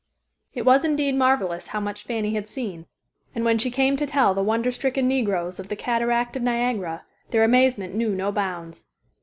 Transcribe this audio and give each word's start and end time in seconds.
It 0.55 0.63
was 0.65 0.83
indeed 0.83 1.13
marvelous 1.13 1.67
how 1.67 1.79
much 1.79 2.05
Fanny 2.05 2.33
had 2.33 2.47
seen, 2.47 2.87
and 3.35 3.45
when 3.45 3.59
she 3.59 3.69
came 3.69 3.95
to 3.97 4.07
tell 4.07 4.33
the 4.33 4.41
wonder 4.41 4.71
stricken 4.71 5.07
negroes 5.07 5.59
of 5.59 5.67
the 5.67 5.75
cataract 5.75 6.35
of 6.35 6.41
Niagara, 6.41 7.03
their 7.29 7.43
amazement 7.43 7.93
knew 7.93 8.09
no 8.15 8.31
bounds. 8.31 8.87